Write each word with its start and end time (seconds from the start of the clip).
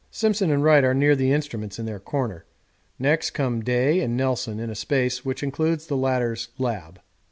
Simpson 0.09 0.49
and 0.49 0.63
Wright 0.63 0.83
are 0.83 0.95
near 0.95 1.15
the 1.15 1.31
instruments 1.31 1.77
in 1.77 1.85
their 1.85 1.99
corner. 1.99 2.43
Next 2.97 3.35
come 3.35 3.61
Day 3.61 3.99
and 4.01 4.17
Nelson 4.17 4.59
in 4.59 4.71
a 4.71 4.73
space 4.73 5.23
which 5.23 5.43
includes 5.43 5.85
the 5.85 5.95
latter's 5.95 6.47
'Lab.' 6.57 6.99